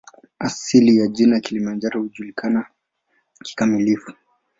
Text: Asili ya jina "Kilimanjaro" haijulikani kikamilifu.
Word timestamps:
Asili 0.39 0.97
ya 0.97 1.07
jina 1.07 1.39
"Kilimanjaro" 1.39 1.99
haijulikani 2.01 2.63
kikamilifu. 3.43 4.13